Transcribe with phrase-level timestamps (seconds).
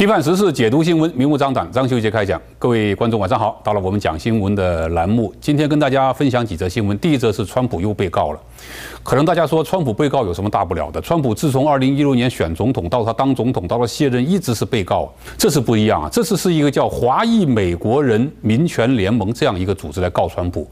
[0.00, 1.70] 批判时事，解读新闻，明目张胆。
[1.70, 6.98] 张秀杰开讲，各位观众晚上好，到了我们讲新闻的栏目，今天跟大家分享几则新闻。
[7.00, 8.40] 第一则是川普又被告了，
[9.02, 10.98] 可能大家说川普被告有什么大不了的？
[11.02, 20.66] 川普自从二零一六年选总统到他当总统到了卸任，一直是被告，这次不一样啊，这次是一个叫华裔美国人民权联盟这样一个组织来告川普。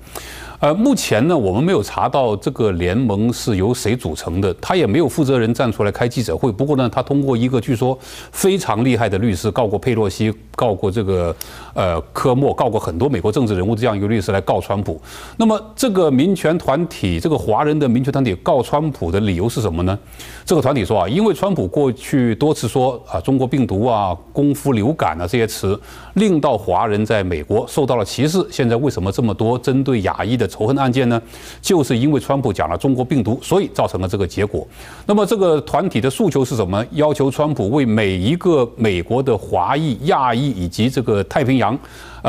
[0.60, 6.50] 呃，目前呢，我们没有查到这个联盟是由谁组成的，他也没有负责人站出来开记者会。
[6.50, 7.96] 不过呢，他通过一个据说
[8.32, 11.32] 非常厉害的律师，告过佩洛西，告过这个
[11.74, 15.00] 呃科莫，告过很多美国政治人物这样一个律师来告川普。
[15.36, 19.96] 那么这个民权团体，这个华人的民权团体告川普的理由是什么呢？
[20.44, 25.80] 这个团体说啊，因为川普过去多次说啊，中国病毒啊、功夫流感啊这些词，
[26.14, 28.44] 令到华人在美国受到了歧视。
[28.50, 30.47] 现在为什么这么多针对亚裔的？
[30.48, 31.20] 仇恨案件呢，
[31.60, 34.66] 就是因为川普讲了中国病毒，所以造成了这个结果。
[35.06, 36.84] 那么这个团体的诉求是什么？
[36.92, 41.78] 要求川普为每一个美国的华裔、亚裔以及这个太平洋，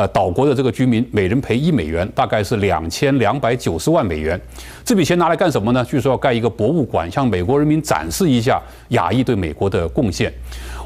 [0.00, 4.40] 呃岛国的这个居民，每人赔一美元，大概是两千两百九十万美元。
[4.82, 5.84] 这笔钱拿来干什么呢？
[5.84, 10.32] 据说要盖一个博物馆，向美国人民展示一下亚裔对美国的贡献。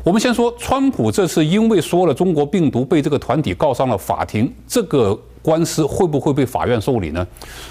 [0.02, 5.16] 我们先说，川普这次因为说了中国病毒，被这个团体告上了法庭，这个。
[5.44, 7.26] 官司会不会被法院受理呢？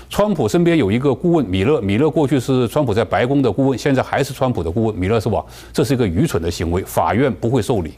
[0.08, 4.96] 川普身边有一个顾问米勒，米勒过去是川普在白宫的顾问，现在还是川普的顾问。
[4.96, 5.44] 米勒是吧？
[5.74, 7.96] 这是一个愚蠢的行为，法院不会受理。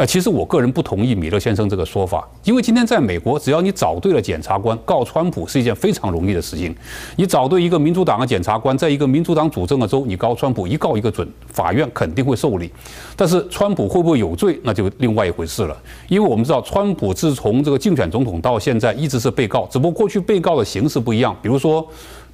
[0.00, 6.74] 呃，其实我个人不同意米勒先生这个说法，因为今天在美国，只要你找对了检察官，告川普是一件非常容易的事情。
[7.16, 12.72] 你找对一个民主党的检察官，在一个民主党主政的州，你告川普一告一个准，法院肯定会受理。
[13.14, 15.76] 但是川普会不会有罪，那就另外一回事了。
[16.08, 21.86] 因为我们知道，川普自从这个竞选总统到现在一直是被告，只不过过去被告的形式不一样，比如说。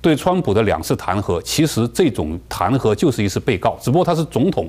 [0.06, 4.68] 对川普的两次弹劾，其实这种弹劾就是一次被告，只不过他是总统，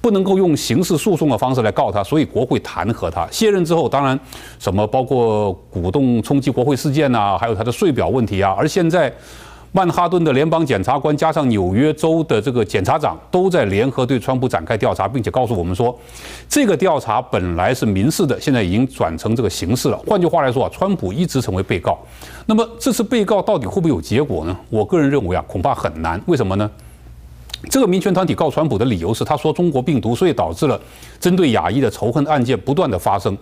[0.00, 3.28] 不能够用刑事诉讼的方式来告他，所以国会弹劾他。
[3.30, 4.18] 卸任之后，当然
[4.58, 9.12] 什么包括鼓动冲击国会事件呐，还有他的税表问题啊，而现在。
[9.72, 15.96] 曼哈顿的联邦检察官加上纽约州的这个检察长都在联合对川普展开调查，并且告诉我们说，
[16.48, 19.98] 这个调查本来是民事的，现在已经转成这个刑事了。
[20.06, 21.98] 换句话来说啊，川普一直成为被告。
[22.46, 24.56] 那么这次被告到底会不会有结果呢？
[24.70, 26.20] 我个人认为啊，恐怕很难。
[26.26, 26.70] 为什么呢？
[27.70, 30.80] 这个民权团体告川普的理由是，他说中国病毒，所以导致了
[31.18, 33.36] 针对亚裔的仇恨案件不断的发生。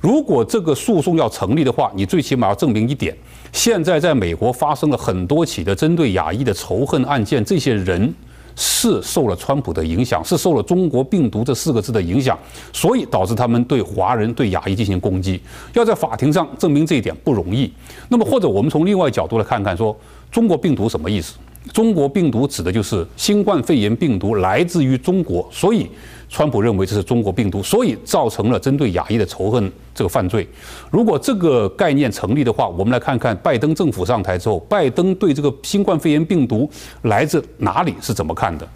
[0.00, 3.14] 如果这个诉讼要成立的话，你最起码要证明一点。
[3.52, 8.12] 现在在美国发生了很多起的针对亚裔的仇恨案件，这些人
[8.56, 12.38] 是受了川普的影响，是受了中国病毒这四个字的影响，
[12.72, 15.40] 所以导致他们对华人、对亚裔进行攻击。
[15.74, 17.70] 要在法庭上证明这一点不容易。
[18.08, 19.94] 那么，或者我们从另外角度来看看，说
[20.30, 21.34] 中国病毒什么意思？
[21.72, 25.88] 中国病毒指的就是新冠肺炎病毒来自于中国，所以。
[26.30, 30.46] 川普认为这是中国病毒，所以造成了针对亚裔的仇恨这个犯罪。
[30.90, 36.70] 如果这个概念成立的话，我们来看看拜登政府上台之后，拜登对这个新冠肺炎病毒
[37.04, 38.68] 来自哪里是怎么看的。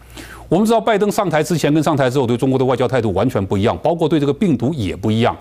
[0.53, 5.35] 我们知道，拜登上台之前跟上台之后对中国的外交态度完全不一样，包括对这个病毒也不一样。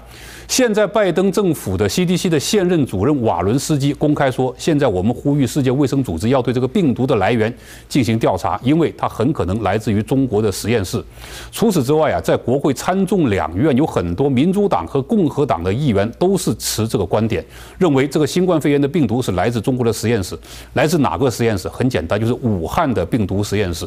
[0.47, 7.53] 现在拜登政府的 CDC 的现任主任瓦伦斯基公开说，现在我们呼吁世界卫生组织要对这个病毒的来源
[7.89, 11.03] 进行调查，因为它很可能来自于中国的实验室。
[11.51, 17.45] 除此之外啊，在国会参众两院有很多民主党和共和党的议员都是持这个观点，
[17.78, 20.39] 认为这个新冠肺炎的病毒是来自中国的实验室。
[20.73, 21.67] 来自哪个实验室？
[21.67, 23.85] 很简单，就是武汉的病毒实验室。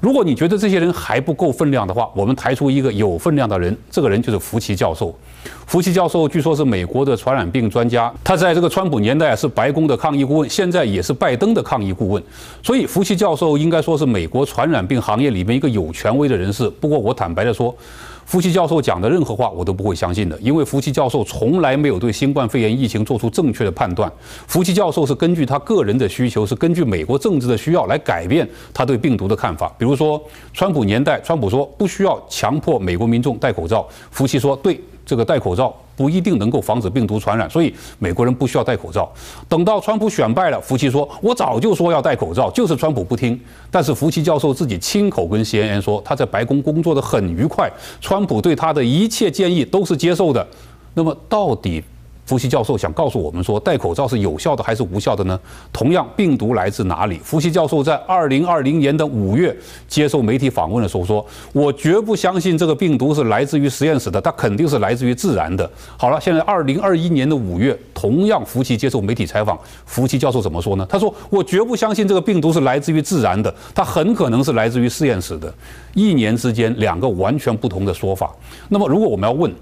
[0.00, 5.14] 如果你觉得这些人还不够分量的话，我们抬出一个有分量的人，这个人就是福奇教授。
[5.66, 12.22] 福奇教授据说是美国的传染病专家，他在这个川普年代是白宫的抗疫顾问，现在也是拜登的抗疫顾问。
[12.62, 16.68] 所以福奇教授应该说是美国传染病行业里面一个有权威的人士。
[16.80, 17.74] 不过我坦白的说，
[18.26, 24.10] 福奇教授讲的任何话我都不会相信的，因为福奇教授从来没有对新冠肺炎疫情做出正确的判断。
[24.46, 29.72] 福奇教授是根据他个人的需求，是根据美国政治的需要来改变他对病毒的看法。
[29.78, 30.20] 比如说，
[30.52, 34.80] 川普年代，川普说不需要强迫美国民众戴口罩，福奇说对。
[35.06, 39.10] 这个戴口罩不一定能够防止病毒传染，所以美国人不需要戴口罩。
[39.48, 43.38] 等到川普选败了，福奇说：“我早就说要戴口罩，就是川普不听。”
[43.70, 47.70] 但是福奇教授自己亲口跟 CNN 说，他在白宫工作的很愉快，
[48.00, 50.46] 川普对他的一切建议都是接受的。
[50.94, 51.82] 那么到底
[52.26, 55.38] 福奇教授想告诉我们说，戴口罩是有效的还是无效的呢？
[55.72, 57.18] 同样，病毒来自哪里？
[57.22, 59.54] 福奇教授在二零二零年的五月
[59.86, 70.86] 接受媒体访问的时候说：“我绝不相信这个病毒是来自于实验室的，它肯定是来自于自然的。”好了，现在二零二一年的五月，同样福奇接受媒体采访，福奇教授怎么说呢？
[70.88, 75.52] 他说：“我绝不相信这个病毒是来自于自然的，它很可能是来自于实验室的。”
[75.92, 78.34] 一年之间，两个完全不同的说法。
[78.70, 79.52] 那么，如果我们要问，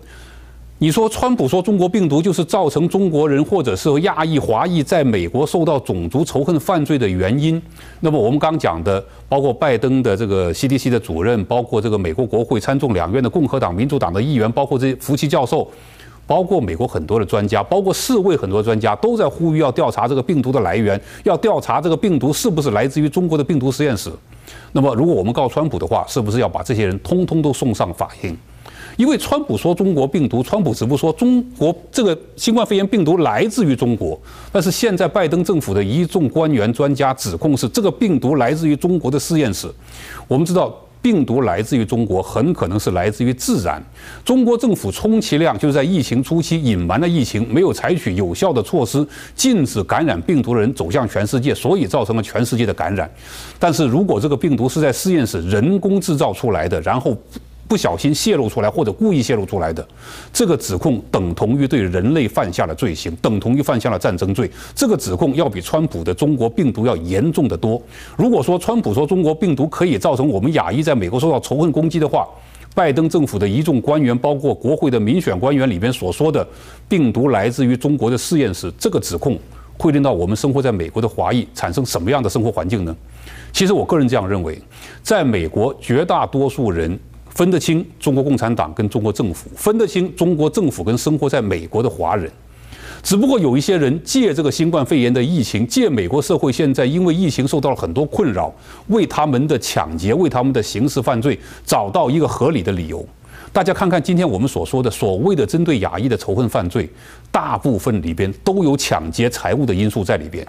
[0.83, 7.63] 你说川普说中国病毒就是造成中国人或者是亚裔华裔在美国受到种族仇恨犯罪的原因，
[8.01, 15.71] 那么我们刚讲的，包括拜登的这个 CDC 的主任，包括这个美国国会参众两院的共和党、民主党的议员，包括这些福奇教授，
[16.27, 24.11] 包括美国很多的专家，包括世卫很多专家都在呼吁要调查这个病毒的来源，要调查这个病毒是不是来自于中国的病毒实验室。
[24.73, 28.37] 那么如果我们告川普的话，是不是要把这些人通通都送上法庭？
[28.97, 34.21] 因为川普说中国病毒，川普只不过说中国这个新冠肺炎病毒来自于中国，
[34.53, 39.69] 但是现在拜登政府的一众官员专家指控是这个病毒来自于中国的实验室。
[40.29, 43.83] 我们知道病毒来自于中国，很可能是来自于自然。
[44.25, 49.05] 中国政府充其量就是在疫情初期隐瞒了疫情，没有采取有效的措施，
[49.35, 53.11] 禁止感染病毒的人走向全世界，所以造成了全世界的感染。
[53.59, 57.17] 但是如果这个病毒是在实验室人工制造出来的，然后。
[57.69, 59.87] 不小心泄露出来或者故意泄露出来的，
[60.31, 64.51] 这个指控等同于对人类犯下了罪行，等同于犯下了战争罪。
[64.75, 67.81] 这个指控要比川普的中国病毒要严重得多。
[68.15, 72.29] 如果说川普说中国病毒可以造成我们亚裔在美国受到仇恨攻击的话，
[72.75, 76.47] 拜登政府的一众官员，包括国会的民选官员里边所说的
[76.89, 79.39] 病毒来自于中国的实验室，这个指控
[79.79, 82.95] 会令到我们生活在美国的华裔产生什么样的生活环境呢？
[83.51, 84.61] 其实我个人这样认为，
[85.03, 87.01] 在美国绝大多数人。
[87.35, 92.31] 分得清中国共产党跟中国政府，分得清中国政府跟生活在美国的华人，
[93.03, 98.53] 只不过有一些人借这个新冠肺炎的疫情，借美国社会现在因为疫情受到了很多困扰，
[98.89, 103.05] 为他们的抢劫、为他们的刑事犯罪找到一个合理的理由。
[103.53, 106.89] 大家看看今天我们所说的所谓的针对亚裔的仇恨犯罪，
[107.31, 110.47] 大部分里边都有抢劫财物的因素在里边。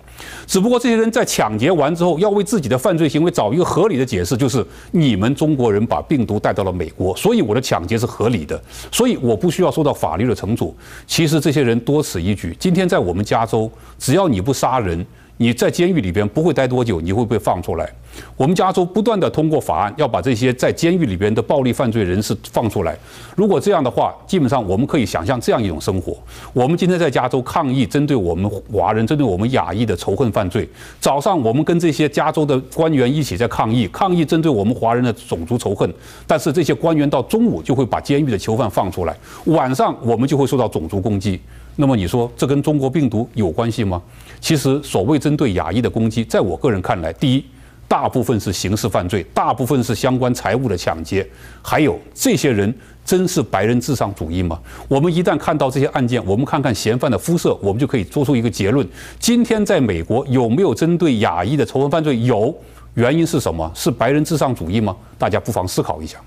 [0.47, 10.73] 只不过这些人在抢劫完之后，要为自己的犯罪行为找一个合理的解释，就是你们中国人把病毒带到了美国，所以我的抢劫是合理的，所以我不需要受到法律的惩处。
[11.05, 12.55] 其实这些人多此一举。
[12.57, 13.69] 今天在我们加州，
[13.99, 15.05] 只要你不杀人。
[15.35, 17.91] 你在监狱里边不会待多久，你会被放出来。
[18.35, 22.97] 我们加州不断地通过法案，要把这些在监狱里边的暴力犯罪人士放出来。
[23.35, 26.17] 如果这样的话，基本上我们可以想象这样一种生活：
[26.53, 30.67] 我们今天在加州抗议针对我们华人、针对我们亚裔的仇恨犯罪。
[30.99, 35.91] 早上我们跟这些加州的官员一起在抗议，抗议针对我们华人的种族仇恨。
[36.25, 39.15] 但是这些官员到中午就会把监狱的囚犯放出来，
[39.45, 41.39] 晚上我们就会受到种族攻击。
[41.75, 44.01] 那么你说这跟中国病毒有关系吗？
[44.39, 47.43] 其实所谓针对亚裔的攻击，在我个人看来，第一，
[47.93, 51.23] 大部分是刑事犯罪，大部分是相关财物的抢劫，
[51.61, 52.73] 还有这些人
[53.05, 54.59] 真是白人至上主义吗？
[54.87, 58.83] 我们一旦看到这些案件，我们看看嫌犯的肤色，我们就可以做出一个结论：
[59.19, 62.19] 今天在美国有没有针对亚裔的仇恨犯罪？
[62.21, 62.51] 有，
[62.95, 63.71] 原因是什么？
[63.75, 64.95] 是白人至上主义吗？
[65.19, 66.17] 大家不妨思考一下。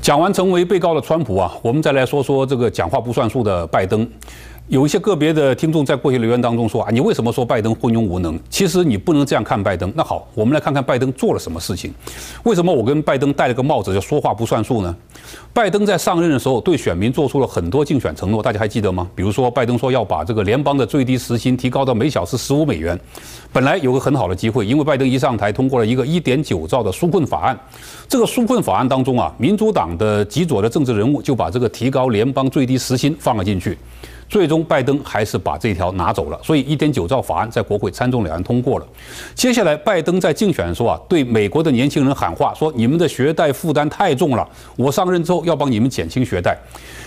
[0.00, 4.08] 讲完成为被告的川普啊，我们再来说说这个讲话不算数的拜登。
[4.68, 8.36] 有一些个别的听众在过去留言当中说啊，你为什么说拜登昏庸无能？
[8.50, 9.92] 其实你不能这样看拜登。
[9.94, 11.94] 那好，我们来看看拜登做了什么事情。
[12.42, 14.96] 为什么我跟拜登戴了个帽子叫说话不算数呢？
[15.52, 19.08] 拜登在上任的时候对选民做出了很多竞选承诺，大家还记得吗？
[19.14, 22.98] 比如说，拜登说要把这个联邦的最低时薪提高到每小时十五美元。
[23.52, 27.56] 本来有个很好的机会，因为拜登一上台通过了一个一点九兆的纾困法案。
[28.08, 33.78] 这个纾困法案当中啊，民主党的极左的政治人物就把这个提高联邦最低时薪放了进去。
[34.28, 38.86] 最终，拜登还是把这条拿走了，所以一点九兆法案在国会参众两院通过了。
[39.34, 46.58] 接下来，拜登在竞选的时候啊，对美国的年轻人喊话，说你们的学贷负担太重了，我上任之后要帮你们减轻学贷。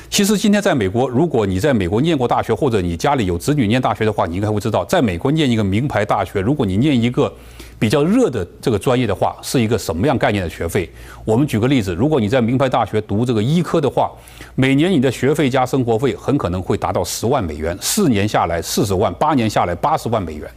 [0.09, 7.31] 其实今天在美国，如果你在美国念过大学，或者你家里有子女念大学的话，你应该会知道，在美国念一个名牌大学，如果你念一个。
[7.79, 10.91] 比较热的这个专业的话，是一个什么样概念的学费？
[11.23, 14.11] 我们举个例子，如果你在名牌大学读这个医科的话，
[14.55, 20.51] 每年你的学费加生活费很可能会达到十万美元，四年下来四十万，八年下来八十万美元。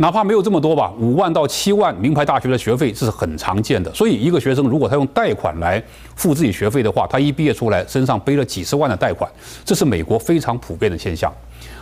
[0.00, 3.92] 哪怕没有这么多吧，五万到七万，名牌大学的学费是很常见的。
[3.92, 5.82] 所以一个学生如果他用贷款来
[6.16, 9.30] 付自己学费的话，他一毕业出来身上背了几十万的贷款，
[9.62, 11.30] 这是美国非常普遍的现象。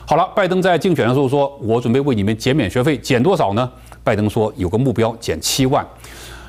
[0.05, 3.71] 好了，拜登在竞选的时候说：“我准备为你们减免学费，减多少呢？”
[4.03, 5.87] 拜登说有个目标，减七万。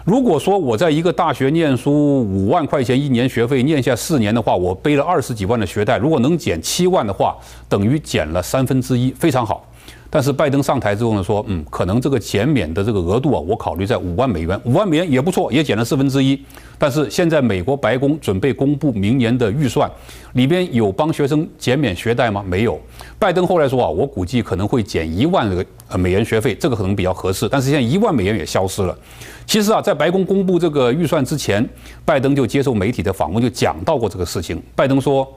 [0.05, 9.63] 如果说我在一个大学念书五万块钱一年学费，念下四年的话，我背了二十几万的学贷，如果能减七万的话，等于减了三分之一，非常好。
[10.11, 16.41] 但是拜登上台之后呢，说，嗯，可能这个减免的这个额度啊，我考虑在五万美元，五万美元也不错，也减了四分之一。
[16.79, 19.89] 但是现在美国白宫准备公布明年的预算，
[20.33, 22.43] 里边有帮学生减免学贷吗？
[22.47, 22.79] 没有。
[23.19, 27.47] 拜登后来说啊，我估计可能会减一万个呃美元学费，这个可能比较合适。
[27.47, 28.97] 但是现在一万美元也消失了。
[29.45, 31.67] 其实啊，在白宫公布这个预算之前，
[32.03, 34.59] 拜登就接受媒体的访问，就讲到过这个事情。
[34.75, 35.27] 拜登说。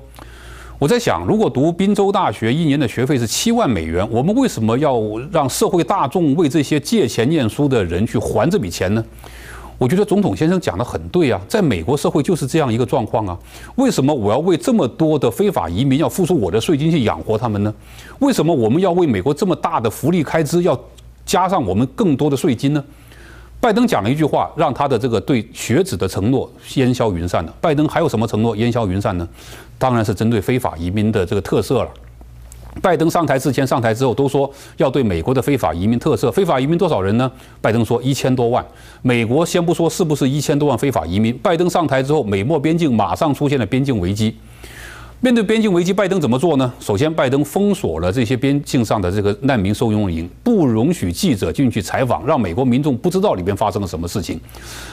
[0.83, 9.05] 我在想，如果读宾州大学一年的学费是七万美元，我们为什么要让社会大众为这些借钱念书的人去还这笔钱呢？
[9.79, 13.39] 我觉得总统先生讲得很对啊，在美国社会就是这样一个状况啊。
[13.77, 17.73] 为什么我要为这么多的非法移民要付出我的税金去养活他们呢？
[18.19, 20.77] 为什么我们要为美国这么大的福利开支要
[21.25, 22.85] 加上我们更多的税金呢？
[23.63, 27.55] 拜登讲了一句话，让他的这个对学子的承诺烟消云散了。
[27.61, 29.29] 拜登还有什么承诺烟消云散呢？
[29.79, 31.89] 当然是针对非法移民的这个特赦了。
[32.83, 36.29] 拜登上台之前、上台之后都说要对美国的非法移民特赦。
[36.33, 37.31] 非法移民多少人呢？
[37.61, 38.67] 拜登说一千多万。
[39.01, 44.37] 美国先不说是不是一千多万非法移民，拜登上台之后，美墨边境马上出现了边境危机。
[45.25, 46.73] 面对边境危机，拜登怎么做呢？
[46.81, 54.41] 首先，拜登封锁了这些边境上的这个难民收容营，不容许记者进去采访，让美国民众不知道里边发生了什么事情。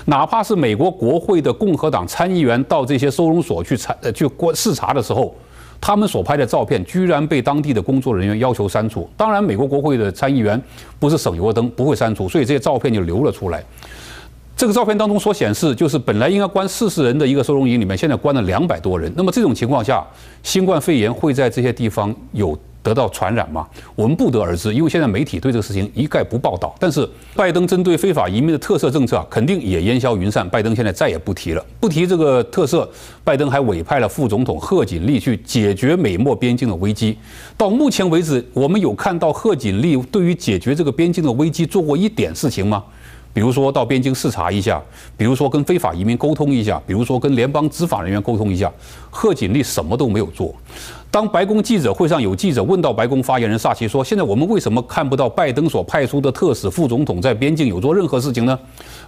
[0.06, 5.34] 哪怕是美国国会的共和党参议员到这些收容所去采呃去观视察的时候，
[5.82, 9.10] 他们所拍的照片居然被当地的工作人员要求删除。
[9.18, 10.62] 当然，美国国会的参议员
[11.00, 13.66] 不是省油的灯，不会删除，所以这些照片就流了出来。
[14.60, 19.10] 这个照片当中所显示，就是本来应该关四十人的一个收容营里面，现在关了两百多人。
[19.16, 20.06] 那么这种情况下，
[20.44, 23.66] 新冠肺炎会在这些地方有得到传染吗？
[23.96, 26.76] 我们不得而知，因为现在媒体对这个事情一概不报道。
[26.78, 30.46] 但是拜登针对非法移民的特色政策啊，肯定也烟消云散。
[30.50, 32.86] 拜登现在再也不提了，不提这个特色。
[33.24, 37.18] 拜登还委派了副总统贺锦丽去解决美墨边境的危机。
[37.56, 42.84] 到目前为止，我们有看到贺锦丽对于解决这个边境的危机做过一点事情吗？
[43.40, 44.82] 比如说到边境视察一下，
[45.16, 48.70] 比如说跟非法移民沟通一下，比如说跟联邦执法人员沟通一下，
[49.10, 50.54] 贺锦丽什么都没有做。
[51.10, 58.60] 当白宫记者会上有记者问到白宫发言人萨奇说：“现在我们为什么看不到拜登所派出的特使副总统在边境有做任何事情呢？”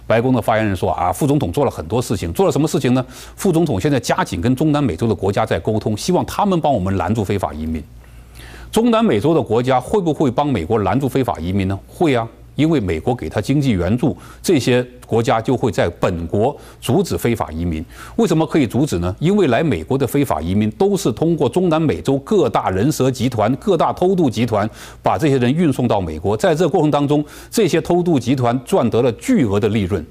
[0.08, 3.04] 白宫的发言人说：“啊，副总统做了很多事情，做了什么事情呢？
[3.36, 7.84] 副总统现在加紧跟中南美洲的国家在沟通，希望他们帮我们拦住非法移民。
[8.70, 11.78] 中南美洲的国家会不会帮美国拦住非法移民呢？
[11.86, 17.84] 会啊。”因为美国给他经济援助，这些国家就会在本国阻止非法移民。
[18.16, 19.14] 为什么可以阻止呢？
[19.18, 24.68] 因为来美国的非法移民都是通过中南美洲各大人蛇集团、各大偷渡集团
[25.02, 30.04] 把这些人运送到美国，在这过程当中，这些偷渡集团赚得了巨额的利润。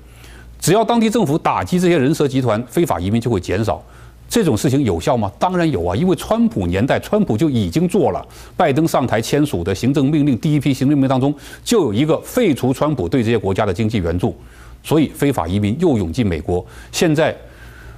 [0.59, 3.83] 只要当地政府打击这些人蛇集团，非法移民就会减少。
[4.31, 5.29] 这种事情有效吗？
[5.37, 8.25] 当然有啊，因为川普年代，川普就已经做了。
[8.55, 11.35] 拜登上台签署的行政命令，第一批行政命令当中
[11.65, 14.33] 就有一个废除川普对这些国家的经济援助，
[14.81, 16.65] 所以非法移民又涌进美国。
[16.93, 17.35] 现在，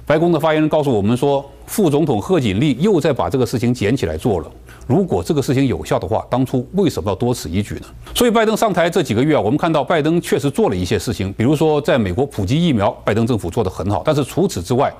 [0.04, 4.50] 白宫的发言人告诉我们说，副总统贺锦丽又在把这个事情捡起来做了。
[4.88, 7.82] 如果这个事情有效的话，当初为什么要多此一举呢？
[8.12, 14.02] 所以拜登上台这几个月啊，我们看到拜登确实做了一些事情，比如说在美国普及疫苗，拜登政府做得很好。
[14.04, 14.92] 但是除此之外，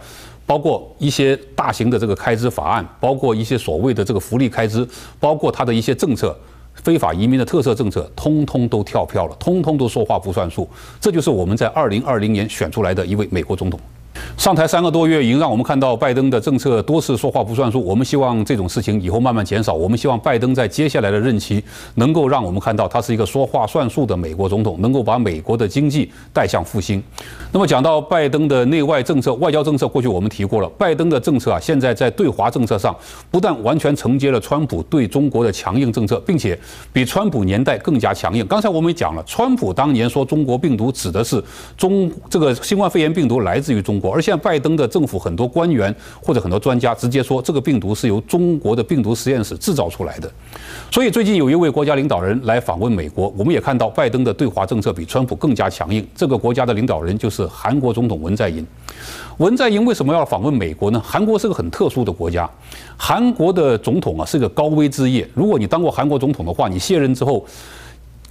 [0.46, 4.86] 包括一些大型的这个开支法案，包括一些所谓的这个福利开支，
[5.18, 6.36] 包括他的一些政策，
[6.74, 10.68] 非法移民的特色政策，通通都跳票了，通通都说话不算数。
[11.00, 13.80] 这就是我们在二零二零年选出来的一位美国总统。
[14.36, 17.82] 上台三个多月，已经让我们看到拜登的政策多次说话不算数。
[17.82, 19.72] 我们希望这种事情以后慢慢减少。
[19.72, 21.62] 我们希望拜登在接下来的任期
[21.94, 27.02] 能够让我们看到他是一个说话算数的美国总统，能够把美国的经济带向复兴。
[27.52, 32.94] 那么讲到拜登的内外政策、外交政策，过去我们提过了，拜登的政策啊，现在在对华政策上
[33.30, 36.58] 不但完全承接了川普对中国的强硬政策，并且
[36.92, 38.44] 比川普年代更加强硬。
[38.46, 41.42] 刚才我们也讲了，川普当年说中国病毒指的是
[41.78, 50.30] 中这个新冠肺炎病毒来自于中国，而现在拜登的政府很多官员或者很多专家直接说，这个病毒是由中国的病毒实验室制造出来的。
[50.90, 56.06] 所以最近有一位国家领导人来访问美国，我们也看到拜登的对华政策比川普更加强硬。
[56.16, 58.66] 这个国家的领导人就是韩国总统文在寅。
[59.36, 61.02] 文在寅为什么要访问美国呢？
[61.04, 62.48] 韩国是个很特殊的国家，
[62.96, 65.28] 韩国的总统啊是个高危职业。
[65.34, 67.44] 如果你当过韩国总统的话，你卸任之后。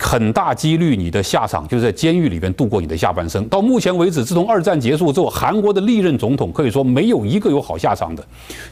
[0.04, 3.48] 很大几率你的下场就是在监狱里边度过你的下半生。
[3.48, 8.24] 到目前为止，自从二战结束之后，韩国的历任总统可以说没有一个有好下场的。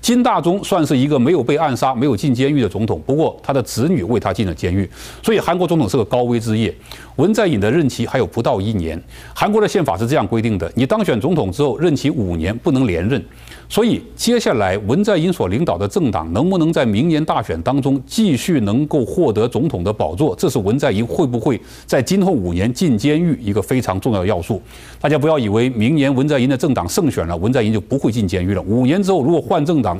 [0.02, 4.88] 金大中算是一个没有被暗杀、没有进监狱的总统，不过他的子女为他进了监狱，
[5.24, 6.76] 所以韩国总统是个高危职业。
[7.18, 9.02] 文在寅的任期还有不到一年，
[9.34, 13.24] 韩国的宪法是这样规定的：你当选总统之后，任期五年不能连任。
[13.70, 24.62] 所以接下来文在寅所领导的政党能不能在明年大选当中继续能够获得总统的宝座，这是文在寅会不会在今后五年进监狱一个非常重要的要素。
[25.00, 28.62] 大家不要以为明年文在寅的政党胜选了，文在寅就不会进监狱了。
[28.64, 29.98] 五年之后如果换政党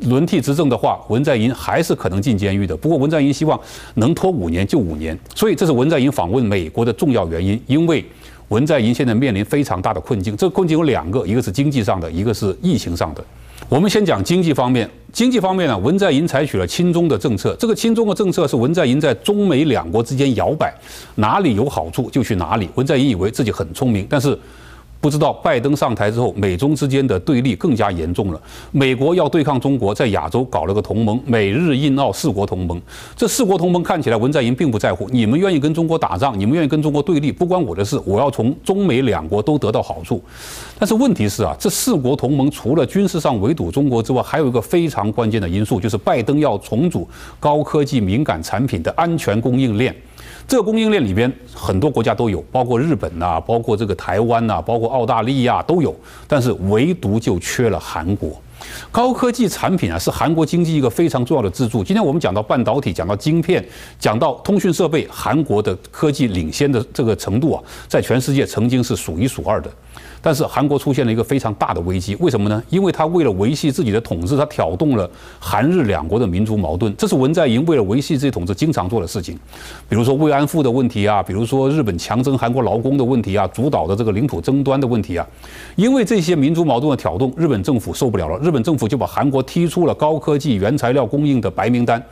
[0.00, 2.76] 轮替执政的话，文在寅还是可能进监狱的。
[2.76, 3.58] 不过文在寅希望
[3.94, 8.04] 能拖五年就五年，所以这是文在寅访问美国的重要原因，因为。
[8.48, 13.24] 文在寅现在面临非常大的困境，这个困境有两个，一个是经济上的，一个是疫情上的。
[13.70, 20.72] 我们先讲经济方面，经济方面呢，文在寅采取了亲中的政策，这个亲中的政策是文在寅在中美两国之间摇摆，
[21.14, 22.68] 哪里有好处就去哪里。
[22.74, 24.38] 文在寅以为自己很聪明，但是。
[25.04, 28.40] 不知道拜登上台之后，美中之间的对立更加严重了。
[28.72, 32.80] 美国要对抗中国，在亚洲搞了个同盟，美日印澳四国同盟。
[33.14, 38.00] 这四国同盟看起来文在寅并不在乎，你们愿意跟中国打仗，你们愿意跟中国对立，不关我的事。
[38.06, 40.22] 我要从中美两国都得到好处。
[40.78, 47.06] 但是问题是啊，这四国同盟除了军事上围堵中国之外，还有一个非常关键的因素，就是拜登要重组
[47.38, 49.94] 高科技敏感产品的安全供应链。
[50.46, 55.94] 这个供应链里边很多国家都有，包括日本呐、包括这个台湾呐、包括澳大利亚都有，
[56.28, 58.40] 但是唯独就缺了韩国。
[58.90, 61.82] 高科技产品啊，是韩国经济一个非常重要的支柱。
[61.82, 63.62] 今天我们讲到半导体，讲到晶片，
[63.98, 69.70] 讲到通讯设备，韩国的科技领先的这个程度啊，在全世界曾经是数一数二的。
[70.24, 72.62] 但是韩国出现了一个非常大的危机，为什么呢？
[72.70, 76.96] 因为他为了维系自己的统治，他挑动了韩日两国的民族矛盾。
[76.96, 79.38] 这是文在寅为了维系自己统治经常做的事情，
[79.86, 85.26] 比如说慰安妇的问题啊，比如说日本强征韩国劳工的问题啊，主导的这个领土争端的问题啊。
[85.76, 92.02] 因为这些民族矛盾的挑动，日本政府受不了了，日本政府就把韩国踢出了高科技原材料供应的白名单。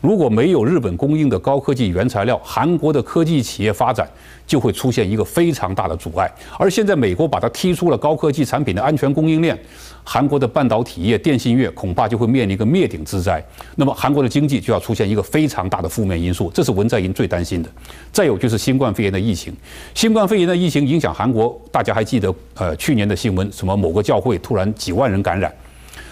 [0.00, 4.08] 如果没有日本供应的高科技原材料，韩国的科技企业发展
[4.46, 6.30] 就会出现一个非常大的阻碍。
[6.58, 9.58] 而现在美国把它踢出了高科技产品的安全供应链，
[10.04, 13.42] 韩国的半导体业、电信业恐怕就会面临一个灭顶之灾。
[13.74, 17.70] 那么韩国的经济就要出现一个非常大的负面因素，这是文在寅最担心的。
[18.12, 19.52] 再有就是新冠肺炎的疫情，
[19.94, 25.52] 新冠肺炎的疫情影响韩国，大家还记得呃去年的新闻，什么某个教会突然几万人感染。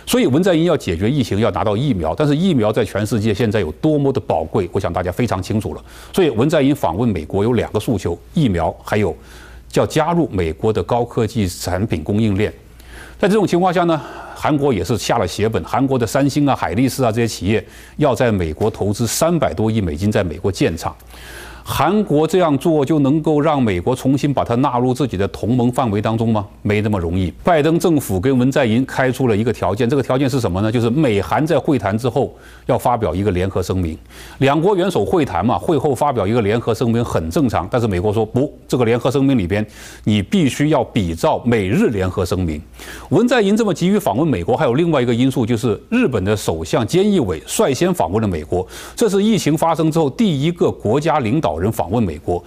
[0.06, 5.82] 所以文在寅要解决疫情，要拿到疫苗，但是疫苗在全世界现在有多么的宝贵，我想大家非常清楚了。
[6.12, 9.16] 所以文在寅访问美国有两个诉求：疫苗，还有
[9.68, 12.52] 叫加入美国的高科技产品供应链。
[13.18, 14.00] 在这种情况下呢，
[14.34, 17.64] 韩国也是下了血本，韩国的三星啊、海力士啊这些企业
[17.96, 20.94] 要在美国投资三百多亿美金，在美国建厂。
[21.66, 26.46] 韩国这样做就能够让美国重新把它纳入自己的同盟范围当中吗？
[26.60, 27.32] 没那么容易。
[27.42, 30.70] 拜登政府跟文在寅开出了一个条件，这个条件是什么呢？
[30.70, 32.34] 就是美韩在会谈之后
[32.66, 33.96] 要发表一个联合声明。
[34.38, 37.66] 两国元首会谈嘛，会后发表一个联合声明很正常。
[37.70, 39.66] 但是美国说不，这个联合声明里边
[40.04, 42.60] 你必须要比照美日联合声明。
[43.08, 52.42] 文在寅这么急于访问美国，还有另外一个因素，就是日本的首相菅义伟率先访问了美国，这是疫情发生之后第一个国家领导人访问美国。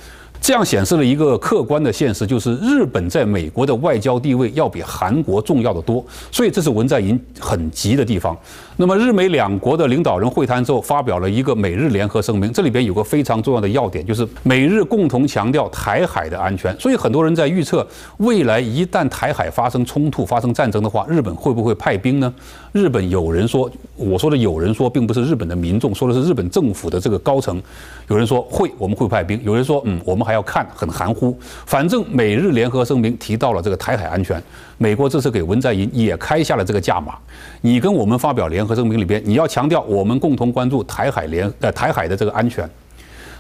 [0.48, 8.34] 这样显示了一个客观的现实，就是日本在美国的外交地位要比韩国重要的多，所以这是文在寅很急的地方。
[8.78, 16.74] 那么日美两国的领导人会谈之后，发表了一个美日联合声明，这里边有个非常重要的要点，就是美日共同强调台海的安全。
[16.80, 17.86] 所以很多人在预测，
[18.20, 22.34] 未来一旦台海发生冲突、发生战争的话，日本会不会派兵呢？
[22.72, 27.62] 日本有人说，我说的有人说，并不是日本的民众，说的是日本政府的这个高层。
[28.08, 31.38] 有人说会，我们会派兵；有人说，嗯，我们还要看，很含糊。
[31.66, 34.42] 反正美日联合声明提到了这个台海安全，
[34.78, 37.16] 美国这次给文在寅也开下了这个价码。
[37.62, 42.70] 你跟我们发表联合声明里边，你要强调我们共同关注台海联呃台海的这个安全。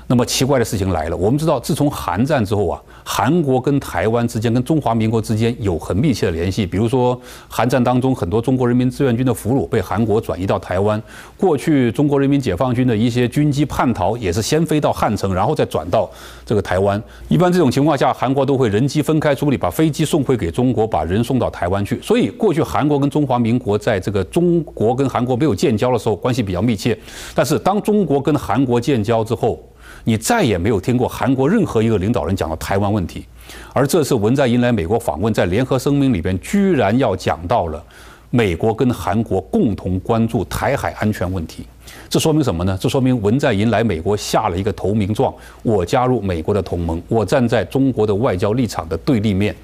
[0.09, 6.65] 那么奇怪的事情来了，我们知道，自从韩战之后啊，韩国跟台湾之间、跟中华民国之间有很密切的联系。
[6.65, 11.01] 比如说，韩战当中很多中国人民志愿军的俘虏被韩国转移到台湾。
[11.35, 16.09] 过去中国人民解放军的一些军机叛逃也是先飞到汉城，然后再转到
[16.45, 17.01] 这个台湾。
[17.27, 22.01] 一般这种情况下，韩国都会人机分开处理，把飞机送回给中国，把人送到台湾去。
[22.01, 26.97] 所以，过去韩国跟中华民国在这个中国跟韩国没有建交的时候，关系比较密切。
[27.35, 29.59] 但是，当中国跟韩国建交之后，
[30.03, 33.25] 你再也没有听过韩国任何一个领导人讲到台湾问题，
[33.73, 37.83] 而这次文在寅来美国访问，在联合声明里边居然要讲到了
[38.29, 41.65] 美国跟韩国共同关注台海安全问题。
[42.09, 42.77] 这说明什么呢？
[42.79, 49.55] 这说明文在寅来美国下了一个投名状，我加入美国的同盟，我站在中国的外交立场的对立面。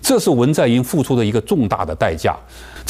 [0.00, 2.36] 这是文在寅付出的一个重大的代价。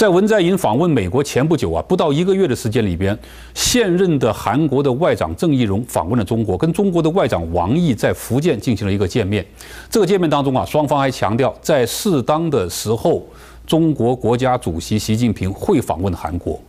[0.03, 3.17] 在文在寅访问美国前不久啊，不到一个月的时间里边，
[3.55, 9.47] 现任的韩国的外长郑义溶访问了中国，跟中国的外长王毅在福建进行了一个见面。
[9.89, 13.25] 这个见面当中啊，双方还强调，在适当的时候，
[13.65, 16.61] 中国国家主席习近平会访问韩国。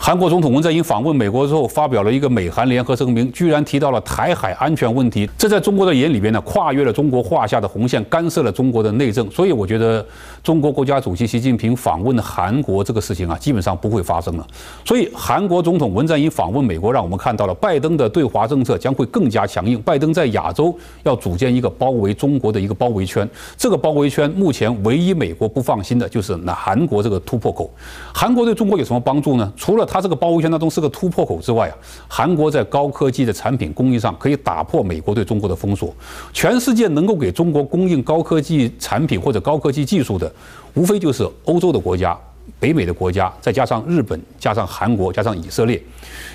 [0.00, 5.28] 韩国总统文在寅访问美国之后，发表了一个美韩联合声明，居然提到了台海安全问题。
[5.36, 9.28] 这在中国的眼里边呢，跨越了中国画下的红线，干涉了中国的内政。
[9.28, 10.06] 所以，我觉得
[10.40, 14.46] 中国国家主席习近平访问韩国这个事情啊，基本上不会发生了。
[14.84, 19.82] 所以，韩国总统文在寅访问美国，让我们看到了拜登的对华政策将会更加强硬。
[19.82, 23.28] 拜登在亚洲要组建一个包围中国的一个包围圈。
[23.56, 27.68] 这个包围圈目前唯一美国不放心的就是那韩国这个突破口。
[28.14, 29.52] 韩国对中国有什么帮助呢？
[29.58, 35.92] 除了它这个包围圈当中是个突破口之外啊，韩国在高科技的产品工艺上可以打破美国对中国的封锁。
[36.32, 40.32] 全世界能够给中国供应高科技产品或者高科技技术的，
[40.74, 42.16] 无非就是欧洲的国家、
[42.60, 45.82] 北美的国家，再加上日本、加上韩国、加上以色列。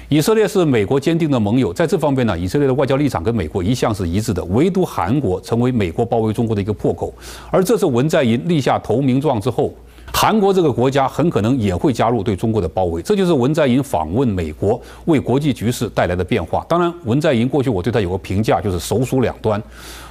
[0.09, 4.43] 以色列是美国坚定的盟友，在这方面呢，以色列的外交立场跟美国一向是一致的。
[4.45, 7.13] 唯独韩国成为美国包围中国的一个破口，
[7.49, 9.73] 而这次文在寅立下投名状之后。
[10.15, 16.65] 韩国这个国家很可能也会加入对中国的包围，这就是文在寅访问美国为国际局势带来的变化。
[16.69, 19.61] 当然，文在寅过去我对他有个评价，就是首鼠两端。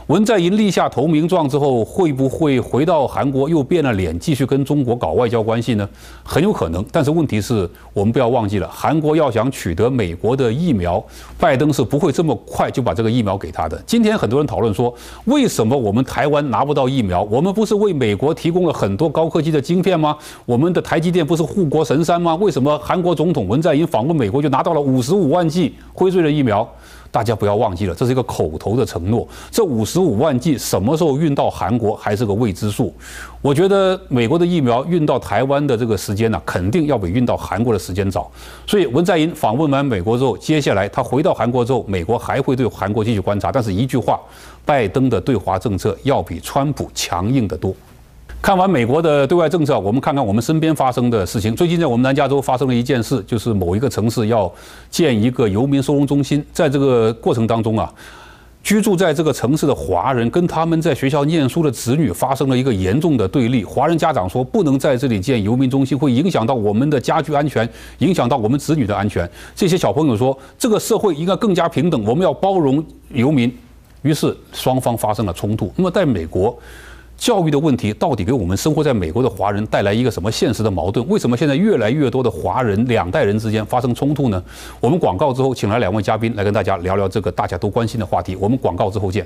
[0.08, 5.88] 文在寅立下投名状之后，会不会回到韩国又变了脸，继续跟中国搞外交关系呢？
[6.24, 6.84] 很有可能。
[6.90, 11.02] 但是问题是我们不要忘记了，韩国要想取得美国的疫苗，
[11.38, 13.80] 拜登是不会这么快就把这个疫苗给他的。
[13.86, 14.92] 今天很多人讨论说，
[15.26, 17.22] 为什么我们台湾拿不到疫苗？
[17.30, 20.16] 我们不是为美国提供了很多高科技的晶片吗？
[20.44, 22.34] 我们的台积电不是护国神山吗？
[22.34, 26.68] 为什么韩国总统文在寅访问美国就拿到了五十五万剂辉瑞的疫苗？
[27.12, 29.28] 大家不要忘记了，这是一个口头的承诺。
[29.50, 32.92] 这五十五万剂什么时候运到韩国还是个未知数。
[33.42, 38.30] 我觉得美国的疫苗运到台湾的这个时间呢，肯定要比运到韩国的时间早。
[38.66, 43.52] 所以文在寅访问完美国之后，接下来他回到韩国之后，美国还会对韩国继续观察。
[43.52, 44.18] 但是一句话，
[44.64, 47.74] 拜登的对华政策要比川普强硬得多。
[48.42, 51.54] 看完美国的对外政策，我们看看我们身边发生的事情。
[51.54, 54.52] 最近在我们南加州发生了一件事，就是某一个城市要
[54.90, 56.44] 建一个游民收容中心。
[56.52, 57.88] 在这个过程当中啊，
[58.60, 63.62] 居住在这个城市的华人跟他们在学校念书的子女发生了一个严重的对立。
[63.64, 69.30] 华人家长说不能在这里建游民中心，会影响到我们的家居安全，影响到我们子女的安全。
[69.54, 73.56] 这些小朋友说，这个社会应该更加平等，我们要包容游民。
[74.02, 75.72] 于是双方发生了冲突。
[75.76, 76.58] 那么在美国。
[77.22, 81.06] 教育的问题到底给我们生活在美国的华人带来一个什么现实的矛盾？
[81.06, 84.42] 为什么现在越来越多的华人两代人之间发生冲突呢？
[84.80, 88.34] 我们广告之后，请来两位嘉宾来跟大家聊聊这个大家都关心的话题。
[88.34, 89.24] 我们广告之后见。